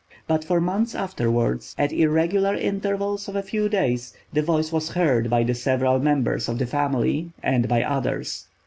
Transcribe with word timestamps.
But 0.27 0.43
for 0.43 0.59
months 0.59 0.95
afterward, 0.95 1.61
at 1.77 1.91
irregular 1.93 2.55
intervals 2.55 3.27
of 3.27 3.35
a 3.35 3.43
few 3.43 3.69
days, 3.69 4.15
the 4.33 4.41
voice 4.41 4.71
was 4.71 4.89
heard 4.93 5.29
by 5.29 5.43
the 5.43 5.53
several 5.53 5.99
members 5.99 6.49
of 6.49 6.57
the 6.57 6.65
family, 6.65 7.33
and 7.43 7.67
by 7.67 7.83
others. 7.83 8.47